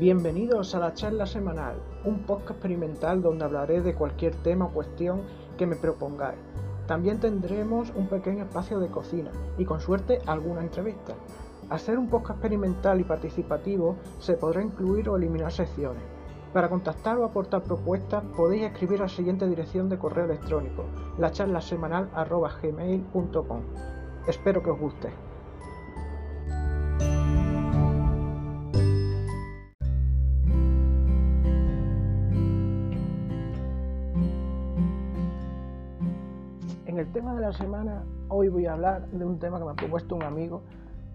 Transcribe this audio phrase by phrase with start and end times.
[0.00, 1.74] Bienvenidos a la charla semanal,
[2.06, 5.20] un podcast experimental donde hablaré de cualquier tema o cuestión
[5.58, 6.38] que me propongáis.
[6.86, 11.12] También tendremos un pequeño espacio de cocina y con suerte alguna entrevista.
[11.68, 16.02] Al ser un podcast experimental y participativo se podrá incluir o eliminar secciones.
[16.54, 20.86] Para contactar o aportar propuestas podéis escribir a la siguiente dirección de correo electrónico,
[21.18, 21.28] la
[22.62, 23.60] gmail.com
[24.26, 25.29] Espero que os guste.
[37.00, 39.74] El tema de la semana, hoy voy a hablar de un tema que me ha
[39.74, 40.62] propuesto un amigo,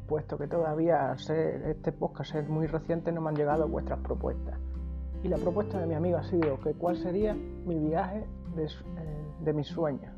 [0.07, 4.59] puesto que todavía este podcast es muy reciente no me han llegado vuestras propuestas.
[5.21, 8.69] Y la propuesta de mi amigo ha sido que cuál sería mi viaje de, eh,
[9.41, 10.11] de mis sueños.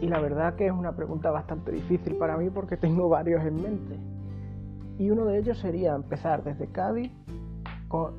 [0.00, 3.56] Y la verdad que es una pregunta bastante difícil para mí porque tengo varios en
[3.56, 3.98] mente.
[4.96, 7.12] Y uno de ellos sería empezar desde Cádiz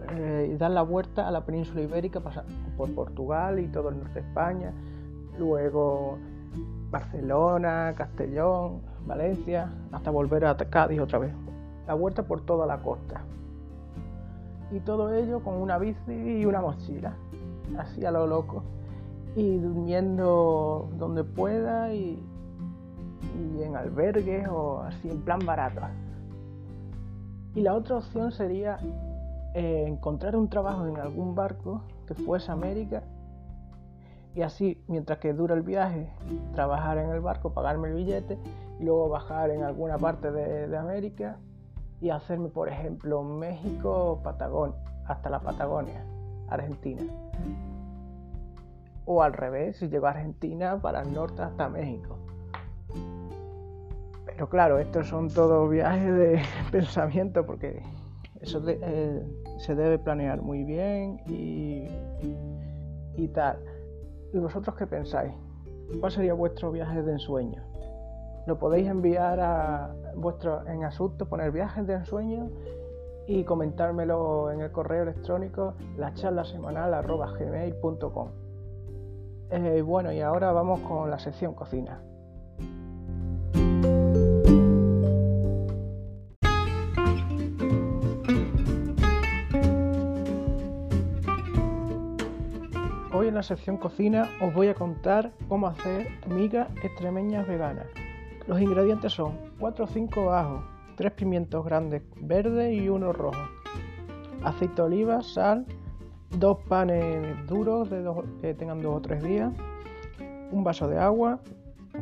[0.09, 2.43] eh, y dar la vuelta a la península ibérica, pasar
[2.75, 4.73] por Portugal y todo el norte de España,
[5.37, 6.17] luego
[6.91, 11.33] Barcelona, Castellón, Valencia, hasta volver a Cádiz otra vez.
[11.87, 13.21] La vuelta por toda la costa.
[14.71, 17.13] Y todo ello con una bici y una mochila,
[17.77, 18.63] así a lo loco.
[19.35, 22.23] Y durmiendo donde pueda y,
[23.59, 25.81] en albergues o así en plan barato.
[27.55, 28.77] Y la otra opción sería
[29.53, 33.03] eh, encontrar un trabajo en algún barco que fuese América
[34.35, 36.07] y así, mientras que dura el viaje,
[36.53, 38.37] trabajar en el barco, pagarme el billete
[38.79, 41.37] y luego bajar en alguna parte de, América
[41.99, 44.77] y hacerme, por ejemplo, México, Patagonia,
[45.07, 46.05] hasta la Patagonia,
[46.47, 47.01] Argentina.
[49.05, 52.17] O al revés, si llego a Argentina, para el norte hasta México.
[54.25, 57.81] Pero claro, estos son todos viajes de pensamiento porque
[58.41, 59.23] eso eh,
[59.57, 61.87] se debe planear muy bien y,
[63.17, 63.57] y tal.
[64.31, 65.33] ¿Y vosotros qué pensáis?
[65.99, 67.63] ¿Cuál sería vuestro viaje de ensueño?
[68.45, 72.49] Lo podéis enviar a vuestro en asunto, poner viajes de ensueño
[73.27, 76.93] y comentármelo en el correo electrónico la charla semanal.
[79.51, 82.01] Eh, bueno, y ahora vamos con la sección cocina.
[93.39, 97.85] La sección cocina os voy a contar cómo hacer migas extremeñas veganas.
[98.47, 100.61] Los ingredientes son 4 o 5 ajos,
[100.97, 103.39] 3 pimientos grandes verdes y uno rojo,
[104.43, 105.65] aceite de oliva, sal,
[106.31, 108.03] dos panes duros de
[108.41, 109.53] que tengan 2 o 3 días,
[110.51, 111.39] un vaso de agua,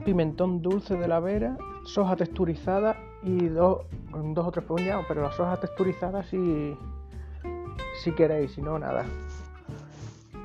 [0.05, 1.55] pimentón dulce de la vera,
[1.85, 3.85] soja texturizada y dos,
[4.33, 6.75] dos o tres puñados, pero la soja texturizada si,
[8.03, 9.05] si queréis, si no, nada.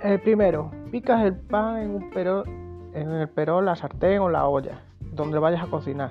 [0.02, 4.82] El primero, picas el pan en un en el perol, la sartén o la olla,
[5.00, 6.10] donde vayas a cocinar.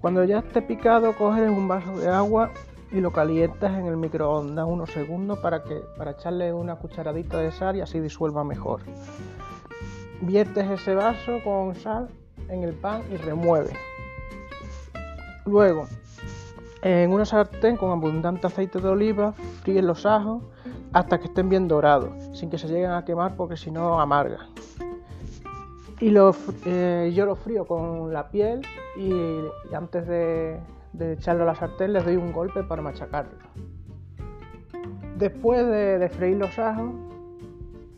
[0.00, 2.52] Cuando ya esté picado, coges un vaso de agua
[2.92, 7.50] y lo calientas en el microondas unos segundos para, que, para echarle una cucharadita de
[7.50, 8.82] sal y así disuelva mejor.
[10.20, 12.08] Viertes ese vaso con sal
[12.48, 13.72] en el pan y remueve.
[15.44, 15.88] Luego,
[16.82, 19.32] en una sartén con abundante aceite de oliva,
[19.62, 20.44] fríes los ajos
[20.96, 24.48] hasta que estén bien dorados, sin que se lleguen a quemar porque si no amarga.
[26.00, 26.10] Y
[26.64, 28.62] eh, yo lo frío con la piel
[28.96, 29.12] y,
[29.74, 30.58] antes de,
[30.98, 33.36] echarlo a la sartén les doy un golpe para machacarlo.
[35.18, 36.94] Después de, freír los ajos,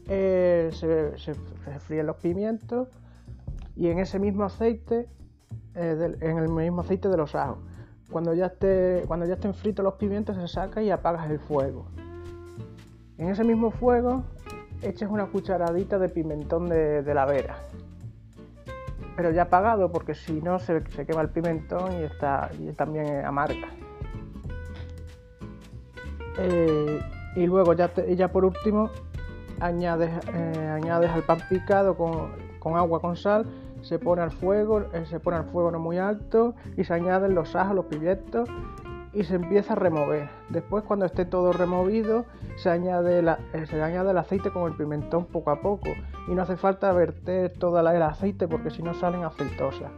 [0.08, 1.34] eh, se,
[1.78, 2.88] fríen los pimientos
[3.76, 5.06] y en ese mismo aceite,
[5.76, 7.58] eh, en el mismo aceite de los ajos.
[8.10, 11.86] Cuando ya, esté, cuando ya estén fritos los pimientos se saca y apagas el fuego.
[13.18, 14.22] En ese mismo fuego
[14.80, 17.56] eches una cucharadita de pimentón de, la vera.
[19.16, 23.68] Pero ya apagado porque si no se, quema el pimentón y, está, también amarga.
[26.38, 27.00] Eh,
[27.34, 28.90] y luego ya, por último
[29.58, 33.46] añades, eh, añades al pan picado con, con, agua con sal,
[33.82, 37.34] se pone al fuego, eh, se pone al fuego no muy alto y se añaden
[37.34, 38.48] los ajos, los pimientos
[39.12, 40.28] y se empieza a remover.
[40.48, 42.26] Después cuando esté todo removido
[42.56, 43.20] se añade,
[43.52, 45.90] eh, se añade el aceite con el pimentón poco a poco
[46.28, 49.90] y no hace falta verter todo el aceite porque si no salen aceitosas.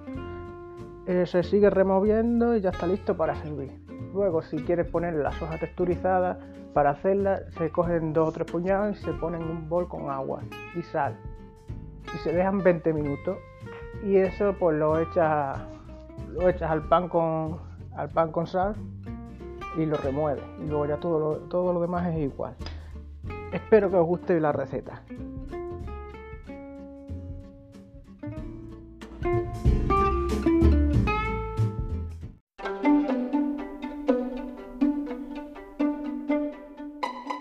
[1.06, 3.72] Eh, se sigue removiendo y ya está listo para servir.
[4.12, 6.38] Luego si quieres poner las hojas texturizadas
[6.72, 10.10] para hacerla se cogen dos o tres puñados y se ponen en un bol con
[10.10, 10.42] agua
[10.76, 11.16] y sal
[12.14, 13.38] y se dejan 20 minutos
[14.04, 15.58] y eso pues lo echas
[16.28, 17.58] lo echas al pan con
[17.96, 18.74] al pan con sal
[19.76, 22.54] y lo remueves y luego ya todo lo, todo lo demás es igual.
[23.52, 25.02] Espero que os guste la receta.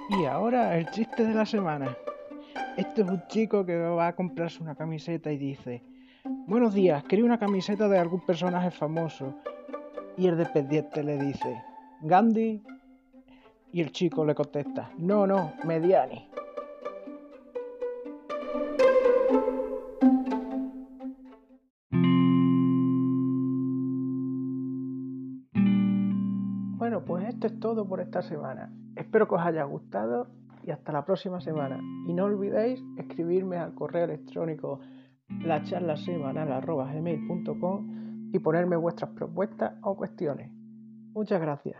[0.09, 1.95] Y ahora el chiste de la semana.
[2.75, 5.83] Este es un chico que va a comprarse una camiseta y dice,
[6.47, 9.35] buenos días, quería una camiseta de algún personaje famoso.
[10.17, 11.61] Y el dependiente le dice,
[12.01, 12.63] Gandhi.
[13.71, 16.27] Y el chico le contesta, no, no, Mediani.
[26.77, 28.73] Bueno, pues esto es todo por esta semana.
[28.95, 30.27] Espero que os haya gustado
[30.63, 31.79] y hasta la próxima semana.
[32.07, 34.79] Y no olvidéis escribirme al correo electrónico
[35.43, 35.63] la
[38.31, 40.58] y ponerme vuestras propuestas o cuestiones.
[41.13, 41.77] Muchas gracias.